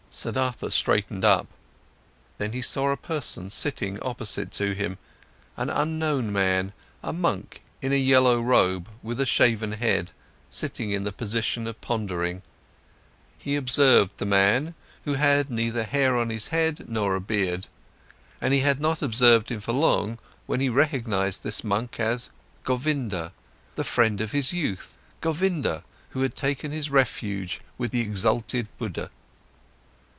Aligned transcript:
Siddhartha 0.13 0.67
straightened 0.71 1.23
up, 1.23 1.47
then 2.37 2.51
he 2.51 2.61
saw 2.61 2.91
a 2.91 2.97
person 2.97 3.49
sitting 3.49 3.97
opposite 4.01 4.51
to 4.51 4.75
him, 4.75 4.97
an 5.55 5.69
unknown 5.69 6.33
man, 6.33 6.73
a 7.01 7.13
monk 7.13 7.61
in 7.81 7.93
a 7.93 7.95
yellow 7.95 8.41
robe 8.41 8.89
with 9.01 9.21
a 9.21 9.25
shaven 9.25 9.71
head, 9.71 10.11
sitting 10.49 10.91
in 10.91 11.05
the 11.05 11.13
position 11.13 11.65
of 11.65 11.79
pondering. 11.79 12.41
He 13.37 13.55
observed 13.55 14.11
the 14.17 14.25
man, 14.25 14.75
who 15.05 15.13
had 15.13 15.49
neither 15.49 15.85
hair 15.85 16.17
on 16.17 16.29
his 16.29 16.47
head 16.49 16.89
nor 16.89 17.15
a 17.15 17.21
beard, 17.21 17.67
and 18.41 18.53
he 18.53 18.59
had 18.59 18.81
not 18.81 19.01
observed 19.01 19.49
him 19.49 19.61
for 19.61 19.71
long 19.71 20.19
when 20.45 20.59
he 20.59 20.67
recognised 20.67 21.41
this 21.41 21.63
monk 21.63 22.01
as 22.01 22.31
Govinda, 22.65 23.31
the 23.75 23.85
friend 23.85 24.19
of 24.19 24.33
his 24.33 24.51
youth, 24.51 24.97
Govinda 25.21 25.85
who 26.09 26.21
had 26.21 26.35
taken 26.35 26.73
his 26.73 26.89
refuge 26.89 27.61
with 27.77 27.91
the 27.91 28.01
exalted 28.01 28.67
Buddha. 28.77 29.09